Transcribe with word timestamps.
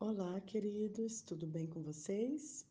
Olá, 0.00 0.40
queridos, 0.40 1.22
tudo 1.22 1.44
bem 1.44 1.66
com 1.66 1.82
vocês? 1.82 2.64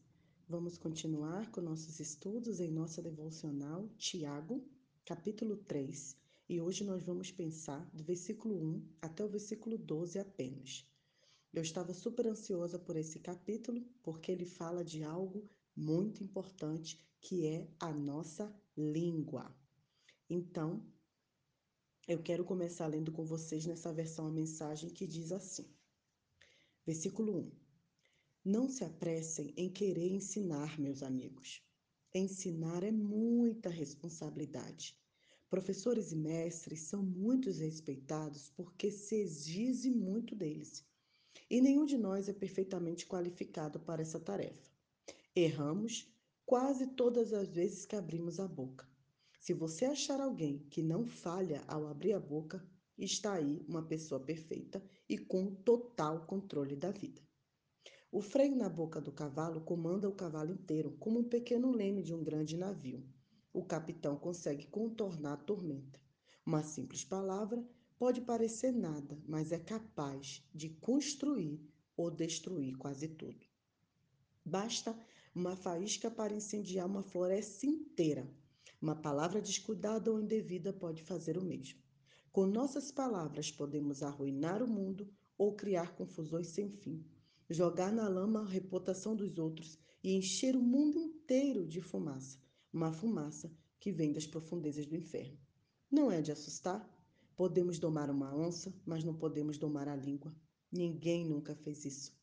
Vamos 0.47 0.77
continuar 0.77 1.51
com 1.51 1.59
nossos 1.59 1.99
estudos 1.99 2.61
em 2.61 2.71
nossa 2.71 3.01
devocional 3.01 3.89
Tiago, 3.97 4.65
capítulo 5.03 5.57
3, 5.57 6.15
e 6.47 6.61
hoje 6.61 6.85
nós 6.85 7.03
vamos 7.03 7.29
pensar 7.29 7.85
do 7.93 8.01
versículo 8.01 8.55
1 8.55 8.87
até 9.01 9.25
o 9.25 9.27
versículo 9.27 9.77
12 9.77 10.17
apenas. 10.17 10.89
Eu 11.53 11.61
estava 11.61 11.93
super 11.93 12.27
ansiosa 12.27 12.79
por 12.79 12.95
esse 12.95 13.19
capítulo 13.19 13.85
porque 14.01 14.31
ele 14.31 14.45
fala 14.45 14.81
de 14.81 15.03
algo 15.03 15.49
muito 15.75 16.23
importante 16.23 16.97
que 17.19 17.45
é 17.45 17.67
a 17.77 17.91
nossa 17.91 18.55
língua. 18.77 19.53
Então, 20.29 20.81
eu 22.07 22.23
quero 22.23 22.45
começar 22.45 22.87
lendo 22.87 23.11
com 23.11 23.25
vocês 23.25 23.65
nessa 23.65 23.91
versão 23.91 24.27
a 24.27 24.31
mensagem 24.31 24.89
que 24.89 25.05
diz 25.05 25.33
assim. 25.33 25.76
Versículo 26.87 27.39
1. 27.39 27.51
Não 28.45 28.69
se 28.69 28.85
apressem 28.85 29.53
em 29.57 29.69
querer 29.69 30.09
ensinar, 30.09 30.79
meus 30.79 31.03
amigos. 31.03 31.61
Ensinar 32.15 32.81
é 32.81 32.93
muita 32.93 33.67
responsabilidade. 33.67 34.97
Professores 35.49 36.13
e 36.13 36.15
mestres 36.15 36.79
são 36.83 37.03
muito 37.03 37.51
respeitados 37.51 38.53
porque 38.55 38.89
se 38.89 39.15
exige 39.15 39.91
muito 39.91 40.33
deles. 40.33 40.85
E 41.49 41.59
nenhum 41.59 41.85
de 41.85 41.97
nós 41.97 42.29
é 42.29 42.33
perfeitamente 42.33 43.05
qualificado 43.05 43.81
para 43.81 44.01
essa 44.01 44.17
tarefa. 44.17 44.71
Erramos 45.35 46.09
quase 46.45 46.87
todas 46.87 47.33
as 47.33 47.49
vezes 47.49 47.85
que 47.85 47.97
abrimos 47.97 48.39
a 48.39 48.47
boca. 48.47 48.87
Se 49.41 49.53
você 49.53 49.83
achar 49.83 50.21
alguém 50.21 50.65
que 50.69 50.81
não 50.81 51.05
falha 51.05 51.61
ao 51.67 51.85
abrir 51.85 52.13
a 52.13 52.19
boca, 52.21 52.65
está 53.05 53.33
aí 53.33 53.63
uma 53.67 53.83
pessoa 53.83 54.19
perfeita 54.19 54.83
e 55.07 55.17
com 55.17 55.53
total 55.53 56.25
controle 56.25 56.75
da 56.75 56.91
vida. 56.91 57.21
O 58.11 58.21
freio 58.21 58.55
na 58.55 58.69
boca 58.69 59.01
do 59.01 59.11
cavalo 59.11 59.61
comanda 59.61 60.07
o 60.07 60.15
cavalo 60.15 60.51
inteiro, 60.51 60.95
como 60.99 61.19
um 61.19 61.23
pequeno 61.23 61.71
leme 61.71 62.01
de 62.01 62.13
um 62.13 62.23
grande 62.23 62.57
navio. 62.57 63.05
O 63.53 63.65
capitão 63.65 64.15
consegue 64.15 64.65
contornar 64.67 65.33
a 65.33 65.37
tormenta. 65.37 65.99
Uma 66.45 66.63
simples 66.63 67.03
palavra 67.03 67.67
pode 67.99 68.21
parecer 68.21 68.71
nada, 68.71 69.21
mas 69.27 69.51
é 69.51 69.59
capaz 69.59 70.47
de 70.53 70.69
construir 70.69 71.61
ou 71.97 72.09
destruir 72.09 72.77
quase 72.77 73.07
tudo. 73.09 73.45
Basta 74.45 74.97
uma 75.35 75.55
faísca 75.55 76.09
para 76.09 76.33
incendiar 76.33 76.87
uma 76.87 77.03
floresta 77.03 77.65
inteira. 77.65 78.27
Uma 78.81 78.95
palavra 78.95 79.41
descuidada 79.41 80.11
ou 80.11 80.19
indevida 80.19 80.71
pode 80.71 81.03
fazer 81.03 81.37
o 81.37 81.43
mesmo. 81.43 81.86
Com 82.37 82.45
nossas 82.45 82.91
palavras 82.91 83.51
podemos 83.51 84.03
arruinar 84.03 84.61
o 84.61 84.67
mundo 84.67 85.11
ou 85.39 85.55
criar 85.55 85.95
confusões 85.95 86.49
sem 86.49 86.69
fim, 86.69 87.03
jogar 87.49 87.91
na 87.91 88.07
lama 88.07 88.41
a 88.41 88.47
reputação 88.47 89.15
dos 89.15 89.39
outros 89.39 89.79
e 90.03 90.13
encher 90.13 90.55
o 90.55 90.61
mundo 90.61 90.99
inteiro 90.99 91.65
de 91.65 91.81
fumaça, 91.81 92.37
uma 92.71 92.93
fumaça 92.93 93.51
que 93.79 93.91
vem 93.91 94.13
das 94.13 94.27
profundezas 94.27 94.85
do 94.85 94.95
inferno. 94.95 95.35
Não 95.89 96.11
é 96.11 96.21
de 96.21 96.31
assustar? 96.31 96.87
Podemos 97.35 97.79
domar 97.79 98.07
uma 98.11 98.31
onça, 98.37 98.71
mas 98.85 99.03
não 99.03 99.15
podemos 99.15 99.57
domar 99.57 99.87
a 99.87 99.95
língua. 99.95 100.31
Ninguém 100.71 101.25
nunca 101.25 101.55
fez 101.55 101.85
isso. 101.85 102.15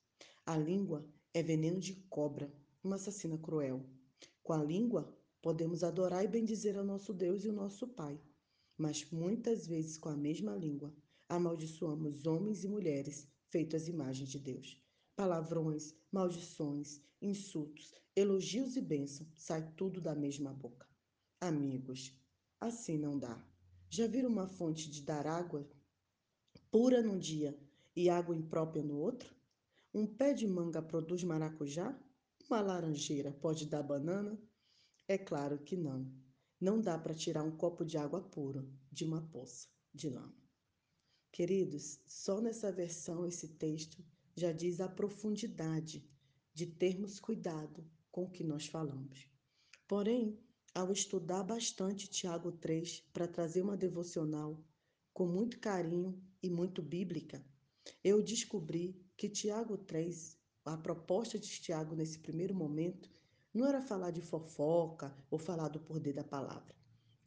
A 0.46 0.56
língua 0.56 1.04
é 1.32 1.42
veneno 1.42 1.80
de 1.80 1.92
cobra, 2.08 2.54
uma 2.84 2.94
assassina 2.94 3.36
cruel. 3.36 3.84
Com 4.44 4.52
a 4.52 4.62
língua, 4.62 5.12
podemos 5.42 5.82
adorar 5.82 6.24
e 6.24 6.28
bendizer 6.28 6.78
ao 6.78 6.84
nosso 6.84 7.12
Deus 7.12 7.44
e 7.44 7.48
o 7.48 7.52
nosso 7.52 7.88
Pai 7.88 8.16
mas 8.76 9.08
muitas 9.10 9.66
vezes 9.66 9.96
com 9.96 10.08
a 10.08 10.16
mesma 10.16 10.54
língua 10.56 10.94
amaldiçoamos 11.28 12.26
homens 12.26 12.64
e 12.64 12.68
mulheres 12.68 13.28
feitos 13.48 13.82
às 13.82 13.88
imagens 13.88 14.28
de 14.28 14.38
Deus. 14.38 14.80
Palavrões, 15.16 15.94
maldições, 16.10 17.00
insultos, 17.22 17.94
elogios 18.16 18.76
e 18.76 18.80
bênção, 18.80 19.26
sai 19.36 19.72
tudo 19.76 20.00
da 20.00 20.14
mesma 20.14 20.52
boca. 20.52 20.88
Amigos, 21.40 22.18
assim 22.60 22.98
não 22.98 23.18
dá. 23.18 23.42
Já 23.88 24.06
viram 24.06 24.28
uma 24.28 24.48
fonte 24.48 24.90
de 24.90 25.02
dar 25.02 25.26
água 25.26 25.68
pura 26.70 27.00
num 27.00 27.18
dia 27.18 27.56
e 27.94 28.10
água 28.10 28.36
imprópria 28.36 28.82
no 28.82 28.98
outro? 28.98 29.34
Um 29.92 30.06
pé 30.06 30.32
de 30.32 30.46
manga 30.46 30.82
produz 30.82 31.22
maracujá? 31.22 31.96
Uma 32.48 32.60
laranjeira 32.60 33.30
pode 33.30 33.66
dar 33.66 33.82
banana? 33.82 34.36
É 35.06 35.16
claro 35.16 35.58
que 35.58 35.76
não. 35.76 36.10
Não 36.60 36.80
dá 36.80 36.98
para 36.98 37.14
tirar 37.14 37.42
um 37.42 37.56
copo 37.56 37.84
de 37.84 37.98
água 37.98 38.22
pura 38.22 38.66
de 38.90 39.04
uma 39.04 39.20
poça 39.20 39.68
de 39.92 40.08
lama. 40.08 40.34
Queridos, 41.30 42.00
só 42.06 42.40
nessa 42.40 42.70
versão 42.70 43.26
esse 43.26 43.48
texto 43.48 44.04
já 44.36 44.52
diz 44.52 44.80
a 44.80 44.88
profundidade 44.88 46.08
de 46.52 46.66
termos 46.66 47.18
cuidado 47.18 47.84
com 48.10 48.24
o 48.24 48.30
que 48.30 48.44
nós 48.44 48.66
falamos. 48.66 49.28
Porém, 49.88 50.38
ao 50.74 50.92
estudar 50.92 51.42
bastante 51.42 52.08
Tiago 52.08 52.52
3 52.52 53.00
para 53.12 53.28
trazer 53.28 53.62
uma 53.62 53.76
devocional 53.76 54.64
com 55.12 55.26
muito 55.26 55.58
carinho 55.58 56.20
e 56.42 56.48
muito 56.48 56.82
bíblica, 56.82 57.44
eu 58.02 58.22
descobri 58.22 59.00
que 59.16 59.28
Tiago 59.28 59.76
3, 59.76 60.38
a 60.64 60.76
proposta 60.76 61.38
de 61.38 61.48
Tiago 61.48 61.94
nesse 61.94 62.18
primeiro 62.18 62.54
momento, 62.54 63.10
não 63.54 63.66
era 63.68 63.80
falar 63.80 64.10
de 64.10 64.20
fofoca 64.20 65.16
ou 65.30 65.38
falar 65.38 65.68
do 65.68 65.78
poder 65.78 66.12
da 66.12 66.24
palavra, 66.24 66.74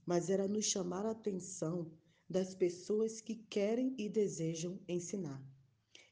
mas 0.05 0.29
era 0.29 0.45
nos 0.45 0.65
chamar 0.65 1.05
a 1.05 1.11
atenção 1.11 1.89
das 2.29 2.53
pessoas 2.53 3.21
que 3.21 3.35
querem 3.35 3.95
e 3.97 4.09
desejam 4.09 4.77
ensinar. 4.88 5.41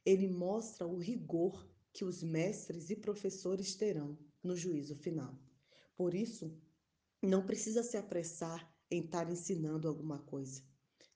Ele 0.05 0.29
mostra 0.29 0.87
o 0.87 0.97
rigor 0.97 1.69
que 1.91 2.05
os 2.05 2.23
mestres 2.23 2.89
e 2.89 2.95
professores 2.95 3.75
terão 3.75 4.17
no 4.41 4.55
juízo 4.55 4.95
final. 4.95 5.37
Por 5.97 6.13
isso, 6.13 6.57
não 7.21 7.45
precisa 7.45 7.83
se 7.83 7.97
apressar 7.97 8.73
em 8.89 9.03
estar 9.03 9.29
ensinando 9.29 9.87
alguma 9.87 10.19
coisa. 10.19 10.63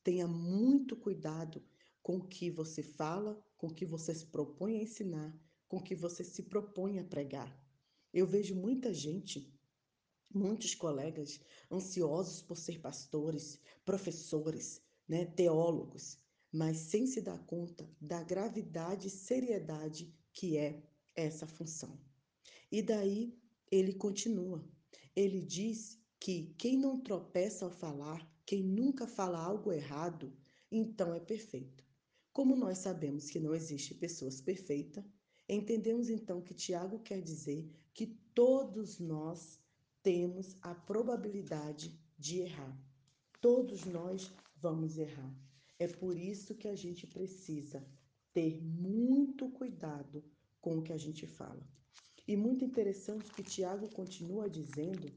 Tenha 0.03 0.27
muito 0.27 0.95
cuidado 0.95 1.63
com 2.01 2.17
o 2.17 2.27
que 2.27 2.49
você 2.49 2.81
fala, 2.81 3.41
com 3.57 3.67
o 3.67 3.73
que 3.73 3.85
você 3.85 4.13
se 4.13 4.25
propõe 4.25 4.77
a 4.77 4.83
ensinar, 4.83 5.39
com 5.67 5.77
o 5.77 5.83
que 5.83 5.95
você 5.95 6.23
se 6.23 6.43
propõe 6.43 6.99
a 6.99 7.03
pregar. 7.03 7.69
Eu 8.14 8.25
vejo 8.25 8.56
muita 8.56 8.94
gente, 8.94 9.53
muitos 10.34 10.74
colegas 10.74 11.40
ansiosos 11.72 12.42
por 12.42 12.58
ser 12.58 12.80
pastores, 12.80 13.59
professores, 13.86 14.81
né, 15.08 15.25
teólogos, 15.25 16.18
mas 16.52 16.78
sem 16.78 17.06
se 17.06 17.22
dar 17.22 17.40
conta 17.46 17.90
da 18.02 18.24
gravidade 18.24 19.08
e 19.08 19.12
seriedade 19.12 20.14
que 20.34 20.58
é 20.58 20.84
essa 21.16 21.46
função. 21.46 22.00
E 22.72 22.81
daí 22.81 23.38
ele 23.72 23.94
continua. 23.94 24.68
Ele 25.16 25.41
diz 25.41 26.00
que 26.20 26.53
quem 26.58 26.78
não 26.78 27.00
tropeça 27.00 27.66
ao 27.66 27.72
falar, 27.72 28.28
quem 28.46 28.64
nunca 28.64 29.08
fala 29.08 29.40
algo 29.40 29.72
errado, 29.72 30.36
então 30.72 31.14
é 31.14 31.20
perfeito. 31.20 31.84
Como 32.31 32.56
nós 32.56 32.80
sabemos 32.80 33.30
que 33.30 33.40
não 33.40 33.53
existe 33.53 33.94
pessoas 33.94 34.40
perfeitas, 34.41 35.03
entendemos 35.47 36.09
então 36.09 36.41
que 36.41 36.53
Tiago 36.53 37.00
quer 37.00 37.22
dizer 37.22 37.70
que 37.99 38.07
todos 38.33 38.97
nós 38.97 39.59
temos 40.01 40.55
a 40.61 40.73
probabilidade 40.73 41.99
de 42.17 42.39
errar. 42.39 42.81
Todos 43.41 43.83
nós 43.83 44.31
vamos 44.55 44.97
errar. 44.97 45.35
É 45.77 45.85
por 45.85 46.17
isso 46.17 46.55
que 46.55 46.69
a 46.69 46.77
gente 46.77 47.05
precisa 47.05 47.85
ter 48.31 48.63
muito 48.63 49.49
cuidado 49.49 50.23
com 50.61 50.77
o 50.77 50.81
que 50.81 50.93
a 50.93 50.97
gente 50.97 51.27
fala. 51.27 51.61
E 52.25 52.37
muito 52.37 52.63
interessante 52.63 53.33
que 53.33 53.43
Tiago 53.43 53.89
continua 53.89 54.49
dizendo 54.49 55.11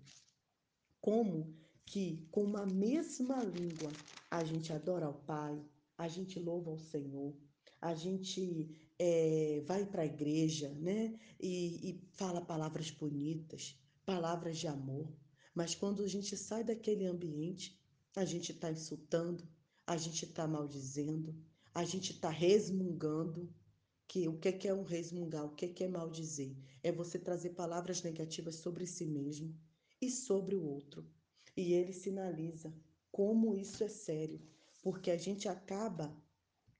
como 1.01 1.55
que 1.87 2.27
com 2.33 2.43
uma 2.43 2.67
mesma 2.67 3.45
língua 3.45 3.93
a 4.29 4.43
gente 4.43 4.73
adora 4.73 5.07
ao 5.07 5.15
Pai, 5.15 5.57
a 5.97 6.09
gente 6.09 6.41
louva 6.41 6.73
ao 6.73 6.79
Senhor, 6.81 7.33
a 7.83 7.95
gente 7.95 8.71
é, 8.97 9.61
vai 9.67 9.85
para 9.85 10.03
a 10.03 10.07
igreja, 10.07 10.69
né? 10.75 11.19
E, 11.41 11.91
e 11.91 12.09
fala 12.13 12.41
palavras 12.41 12.93
bonitas, 12.93 13.77
palavras 14.07 14.57
de 14.57 14.69
amor. 14.69 15.13
Mas 15.53 15.75
quando 15.75 16.05
a 16.05 16.07
gente 16.07 16.37
sai 16.37 16.63
daquele 16.63 17.05
ambiente, 17.05 17.77
a 18.15 18.25
gente 18.25 18.53
está 18.53 18.71
insultando, 18.71 19.47
a 19.85 19.97
gente 19.97 20.25
está 20.25 20.47
maldizendo, 20.47 21.35
a 21.75 21.85
gente 21.85 22.13
está 22.13 22.31
resmungando. 22.31 23.53
Que 24.07 24.29
o 24.29 24.39
que 24.39 24.69
é 24.69 24.75
um 24.75 24.85
resmungar? 24.85 25.45
O 25.47 25.55
que 25.57 25.83
é 25.83 25.89
maldizer? 25.89 26.55
É 26.83 26.93
você 26.93 27.19
trazer 27.19 27.51
palavras 27.51 28.03
negativas 28.03 28.57
sobre 28.57 28.87
si 28.87 29.07
mesmo 29.07 29.59
e 30.01 30.11
sobre 30.11 30.55
o 30.55 30.63
outro. 30.63 31.11
E 31.57 31.73
ele 31.73 31.95
sinaliza 31.95 32.73
como 33.11 33.57
isso 33.57 33.83
é 33.83 33.89
sério, 33.89 34.41
porque 34.83 35.11
a 35.11 35.17
gente 35.17 35.49
acaba 35.49 36.15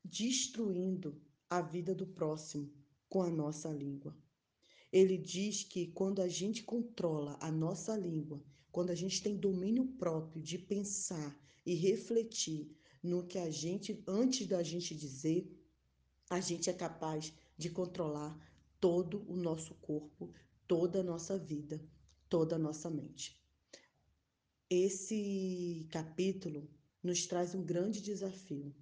destruindo 0.05 1.21
a 1.49 1.61
vida 1.61 1.95
do 1.95 2.07
próximo 2.07 2.73
com 3.09 3.23
a 3.23 3.31
nossa 3.31 3.69
língua. 3.71 4.17
Ele 4.93 5.17
diz 5.17 5.65
que 5.65 5.87
quando 5.89 6.21
a 6.21 6.29
gente 6.29 6.63
controla 6.63 7.39
a 7.41 7.51
nossa 7.51 7.97
língua, 7.97 8.43
quando 8.71 8.91
a 8.91 8.95
gente 8.95 9.23
tem 9.23 9.37
domínio 9.37 9.87
próprio 9.99 10.43
de 10.43 10.59
pensar 10.59 11.39
e 11.65 11.75
refletir 11.75 12.75
no 13.03 13.27
que 13.27 13.39
a 13.39 13.51
gente, 13.51 14.03
antes 14.07 14.47
da 14.47 14.63
gente 14.63 14.95
dizer, 14.95 15.51
a 16.31 16.41
gente 16.41 16.71
é 16.71 16.73
capaz 16.73 17.33
de 17.57 17.69
controlar 17.71 18.39
todo 18.81 19.25
o 19.29 19.37
nosso 19.37 19.75
corpo, 19.75 20.33
toda 20.67 21.01
a 21.01 21.03
nossa 21.03 21.39
vida, 21.39 21.85
toda 22.29 22.57
a 22.57 22.59
nossa 22.59 22.89
mente. 22.89 23.41
Esse 24.71 25.87
capítulo 25.91 26.69
nos 27.03 27.27
traz 27.27 27.55
um 27.55 27.63
grande 27.63 28.01
desafio 28.01 28.75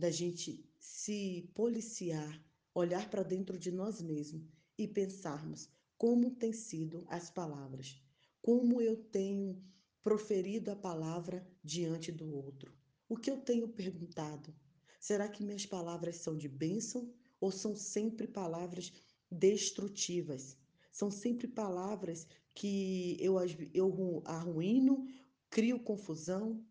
da 0.00 0.10
gente 0.10 0.66
se 0.78 1.50
policiar, 1.54 2.42
olhar 2.74 3.10
para 3.10 3.22
dentro 3.22 3.58
de 3.58 3.70
nós 3.70 4.00
mesmos 4.00 4.48
e 4.78 4.88
pensarmos 4.88 5.68
como 5.98 6.30
têm 6.30 6.54
sido 6.54 7.04
as 7.06 7.28
palavras, 7.30 8.02
como 8.40 8.80
eu 8.80 8.96
tenho 8.96 9.62
proferido 10.02 10.70
a 10.70 10.76
palavra 10.76 11.46
diante 11.62 12.10
do 12.10 12.34
outro, 12.34 12.74
o 13.06 13.14
que 13.14 13.30
eu 13.30 13.42
tenho 13.42 13.68
perguntado. 13.68 14.54
Será 14.98 15.28
que 15.28 15.44
minhas 15.44 15.66
palavras 15.66 16.16
são 16.16 16.34
de 16.34 16.48
bênção 16.48 17.12
ou 17.38 17.52
são 17.52 17.76
sempre 17.76 18.26
palavras 18.26 18.90
destrutivas? 19.30 20.56
São 20.90 21.10
sempre 21.10 21.46
palavras 21.46 22.26
que 22.54 23.18
eu, 23.20 23.36
eu 23.74 24.22
arruino, 24.24 25.06
crio 25.50 25.78
confusão, 25.78 26.64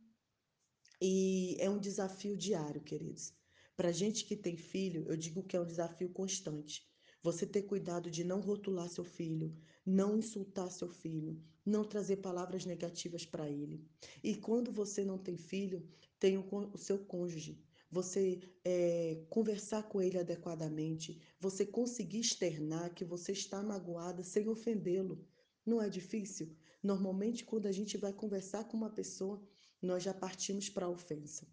e 1.02 1.56
é 1.60 1.70
um 1.70 1.80
desafio 1.80 2.36
diário, 2.36 2.82
queridos. 2.82 3.34
Para 3.76 3.92
gente 3.92 4.26
que 4.26 4.36
tem 4.36 4.58
filho, 4.58 5.06
eu 5.08 5.16
digo 5.16 5.44
que 5.44 5.56
é 5.56 5.62
um 5.62 5.66
desafio 5.66 6.10
constante. 6.10 6.86
Você 7.24 7.46
ter 7.46 7.64
cuidado 7.64 8.12
de 8.12 8.24
não 8.24 8.42
rotular 8.42 8.90
seu 8.90 9.04
filho, 9.04 9.56
não 9.86 10.18
insultar 10.18 10.72
seu 10.72 10.90
filho, 10.90 11.42
não 11.66 11.84
trazer 11.84 12.18
palavras 12.18 12.66
negativas 12.66 13.26
para 13.26 13.50
ele. 13.50 13.86
E 14.24 14.36
quando 14.36 14.72
você 14.72 15.04
não 15.06 15.18
tem 15.18 15.38
filho, 15.38 15.88
tem 16.20 16.38
o, 16.38 16.78
seu 16.78 17.00
cônjuge. 17.00 17.62
Você 17.92 18.40
é, 18.64 19.24
conversar 19.30 19.84
com 19.84 20.02
ele 20.02 20.18
adequadamente, 20.18 21.20
você 21.40 21.66
conseguir 21.66 22.20
externar 22.20 22.94
que 22.94 23.04
você 23.04 23.32
está 23.32 23.64
magoada 23.64 24.24
sem 24.24 24.48
ofendê-lo. 24.48 25.26
Não 25.66 25.82
é 25.82 25.90
difícil? 25.90 26.56
Normalmente, 26.84 27.44
quando 27.44 27.66
a 27.66 27.72
gente 27.72 27.98
vai 27.98 28.14
conversar 28.14 28.66
com 28.66 28.78
uma 28.78 28.90
pessoa, 28.90 29.42
nós 29.82 30.04
já 30.04 30.14
partimos 30.14 30.70
para 30.70 30.86
a 30.86 30.90
ofensa. 30.90 31.48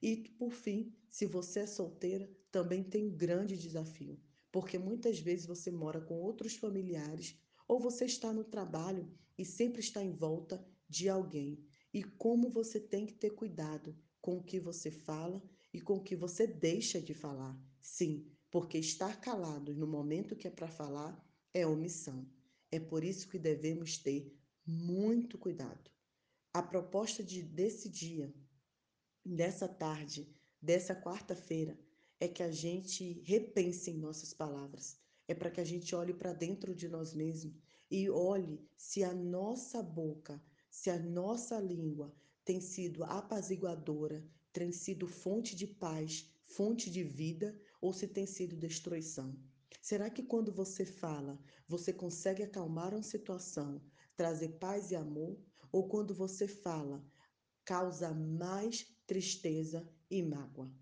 E, 0.00 0.16
por 0.38 0.52
fim, 0.52 0.94
se 1.10 1.26
você 1.26 1.60
é 1.60 1.66
solteira, 1.66 2.30
também 2.50 2.82
tem 2.82 3.06
um 3.06 3.16
grande 3.16 3.56
desafio, 3.56 4.20
porque 4.52 4.78
muitas 4.78 5.18
vezes 5.18 5.46
você 5.46 5.70
mora 5.70 6.00
com 6.00 6.20
outros 6.20 6.54
familiares 6.54 7.36
ou 7.66 7.80
você 7.80 8.04
está 8.04 8.32
no 8.32 8.44
trabalho 8.44 9.10
e 9.36 9.44
sempre 9.44 9.80
está 9.80 10.02
em 10.02 10.12
volta 10.12 10.64
de 10.88 11.08
alguém. 11.08 11.64
E 11.92 12.02
como 12.02 12.50
você 12.50 12.78
tem 12.78 13.06
que 13.06 13.14
ter 13.14 13.30
cuidado 13.30 13.96
com 14.20 14.38
o 14.38 14.42
que 14.42 14.60
você 14.60 14.90
fala 14.90 15.42
e 15.72 15.80
com 15.80 15.94
o 15.94 16.02
que 16.02 16.14
você 16.14 16.46
deixa 16.46 17.00
de 17.00 17.14
falar. 17.14 17.58
Sim, 17.80 18.26
porque 18.50 18.78
estar 18.78 19.20
calado 19.20 19.74
no 19.74 19.86
momento 19.86 20.36
que 20.36 20.46
é 20.46 20.50
para 20.50 20.68
falar 20.68 21.20
é 21.52 21.66
omissão. 21.66 22.26
É 22.70 22.78
por 22.78 23.04
isso 23.04 23.28
que 23.28 23.38
devemos 23.38 23.98
ter 23.98 24.32
muito 24.66 25.36
cuidado. 25.38 25.93
A 26.56 26.62
proposta 26.62 27.20
de, 27.20 27.42
desse 27.42 27.88
dia, 27.88 28.32
dessa 29.26 29.66
tarde, 29.66 30.32
dessa 30.62 30.94
quarta-feira, 30.94 31.76
é 32.20 32.28
que 32.28 32.44
a 32.44 32.52
gente 32.52 33.20
repense 33.24 33.90
em 33.90 33.98
nossas 33.98 34.32
palavras. 34.32 34.96
É 35.26 35.34
para 35.34 35.50
que 35.50 35.60
a 35.60 35.64
gente 35.64 35.92
olhe 35.96 36.14
para 36.14 36.32
dentro 36.32 36.72
de 36.72 36.86
nós 36.86 37.12
mesmos 37.12 37.56
e 37.90 38.08
olhe 38.08 38.64
se 38.76 39.02
a 39.02 39.12
nossa 39.12 39.82
boca, 39.82 40.40
se 40.70 40.90
a 40.90 40.96
nossa 40.96 41.58
língua 41.58 42.14
tem 42.44 42.60
sido 42.60 43.02
apaziguadora, 43.02 44.24
tem 44.52 44.70
sido 44.70 45.08
fonte 45.08 45.56
de 45.56 45.66
paz, 45.66 46.30
fonte 46.46 46.88
de 46.88 47.02
vida 47.02 47.60
ou 47.80 47.92
se 47.92 48.06
tem 48.06 48.26
sido 48.26 48.54
destruição. 48.54 49.36
Será 49.82 50.08
que 50.08 50.22
quando 50.22 50.52
você 50.52 50.86
fala, 50.86 51.36
você 51.66 51.92
consegue 51.92 52.44
acalmar 52.44 52.94
uma 52.94 53.02
situação, 53.02 53.82
trazer 54.14 54.50
paz 54.60 54.92
e 54.92 54.94
amor? 54.94 55.36
Ou 55.74 55.88
quando 55.88 56.14
você 56.14 56.46
fala, 56.46 57.04
causa 57.64 58.14
mais 58.14 58.86
tristeza 59.08 59.84
e 60.08 60.22
mágoa? 60.22 60.72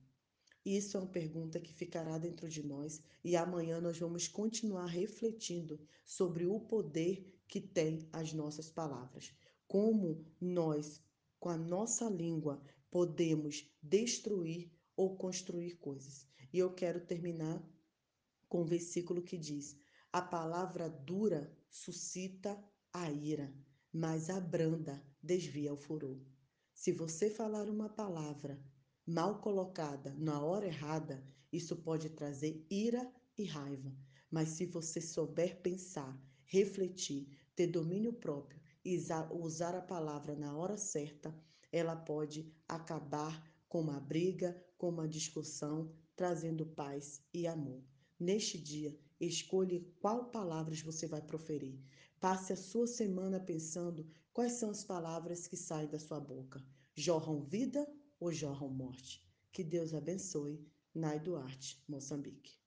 Isso 0.62 0.98
é 0.98 1.00
uma 1.00 1.06
pergunta 1.06 1.58
que 1.58 1.72
ficará 1.72 2.18
dentro 2.18 2.46
de 2.46 2.62
nós 2.62 3.00
e 3.24 3.34
amanhã 3.34 3.80
nós 3.80 3.98
vamos 3.98 4.28
continuar 4.28 4.84
refletindo 4.84 5.80
sobre 6.04 6.44
o 6.44 6.60
poder 6.60 7.42
que 7.48 7.58
tem 7.58 8.06
as 8.12 8.34
nossas 8.34 8.68
palavras. 8.68 9.34
Como 9.66 10.26
nós, 10.38 11.00
com 11.40 11.48
a 11.48 11.56
nossa 11.56 12.10
língua, 12.10 12.62
podemos 12.90 13.66
destruir 13.82 14.70
ou 14.94 15.16
construir 15.16 15.78
coisas. 15.78 16.26
E 16.52 16.58
eu 16.58 16.70
quero 16.74 17.00
terminar 17.00 17.66
com 18.46 18.60
um 18.60 18.66
versículo 18.66 19.22
que 19.22 19.38
diz: 19.38 19.74
A 20.12 20.20
palavra 20.20 20.90
dura 20.90 21.50
suscita 21.70 22.62
a 22.92 23.10
ira, 23.10 23.50
mas 23.92 24.30
a 24.30 24.40
branda 24.40 25.04
desvia 25.22 25.72
o 25.72 25.76
furor. 25.76 26.18
Se 26.72 26.92
você 26.92 27.28
falar 27.28 27.68
uma 27.68 27.88
palavra 27.88 28.58
mal 29.06 29.40
colocada 29.40 30.14
na 30.18 30.40
hora 30.42 30.66
errada, 30.66 31.22
isso 31.52 31.76
pode 31.76 32.08
trazer 32.10 32.66
ira 32.70 33.12
e 33.36 33.44
raiva. 33.44 33.94
Mas 34.30 34.50
se 34.50 34.64
você 34.64 35.00
souber 35.00 35.60
pensar, 35.60 36.18
refletir, 36.46 37.28
ter 37.54 37.66
domínio 37.66 38.14
próprio 38.14 38.60
e 38.84 38.98
usar 39.32 39.74
a 39.74 39.82
palavra 39.82 40.34
na 40.34 40.56
hora 40.56 40.78
certa, 40.78 41.34
ela 41.70 41.94
pode 41.94 42.50
acabar 42.66 43.44
com 43.68 43.80
uma 43.80 44.00
briga, 44.00 44.58
com 44.78 44.88
uma 44.88 45.06
discussão, 45.06 45.94
trazendo 46.16 46.66
paz 46.66 47.22
e 47.32 47.46
amor. 47.46 47.91
Neste 48.22 48.56
dia, 48.56 48.96
escolha 49.18 49.84
qual 49.98 50.26
palavras 50.26 50.80
você 50.80 51.08
vai 51.08 51.20
proferir. 51.20 51.76
Passe 52.20 52.52
a 52.52 52.56
sua 52.56 52.86
semana 52.86 53.40
pensando 53.40 54.08
quais 54.32 54.52
são 54.52 54.70
as 54.70 54.84
palavras 54.84 55.48
que 55.48 55.56
saem 55.56 55.88
da 55.88 55.98
sua 55.98 56.20
boca. 56.20 56.64
Jorram 56.94 57.40
vida 57.42 57.84
ou 58.20 58.30
jorram 58.30 58.68
morte? 58.68 59.28
Que 59.50 59.64
Deus 59.64 59.92
abençoe. 59.92 60.64
Nai 60.94 61.18
Duarte, 61.18 61.82
Moçambique. 61.88 62.61